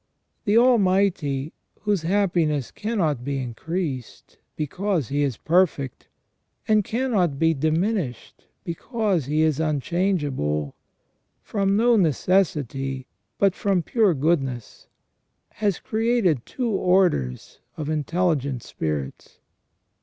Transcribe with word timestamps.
The 0.45 0.57
Almighty, 0.57 1.53
whose 1.81 2.01
happiness 2.01 2.71
cannot 2.71 3.23
be 3.23 3.37
increased, 3.37 4.39
because 4.55 5.09
He 5.09 5.21
is 5.21 5.37
perfect, 5.37 6.07
and 6.67 6.83
cannot 6.83 7.37
be 7.37 7.53
diminished, 7.53 8.45
because 8.63 9.25
He 9.25 9.43
is 9.43 9.59
un 9.61 9.79
changeable, 9.79 10.73
from 11.43 11.77
no 11.77 11.97
necessity, 11.97 13.05
but 13.37 13.53
from 13.53 13.83
pure 13.83 14.15
goodness, 14.15 14.87
has 15.49 15.77
created 15.79 16.47
two 16.47 16.71
orders 16.71 17.59
of 17.77 17.87
intelligent 17.87 18.63
spirits. 18.63 19.37